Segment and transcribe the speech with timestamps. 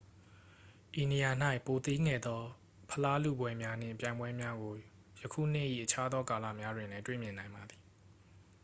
[1.01, 1.31] ဤနေရာ၌
[1.65, 2.41] ပိုသေးငယ်သော
[2.91, 4.75] ဖလားလုပွဲများနှင့် ပြိုင်ပွဲများကို
[5.21, 7.81] ယခုနှစ်၏ အခြားသောကာလများတွင်လည်း တွေ့မြင်နိုင်ပါသည်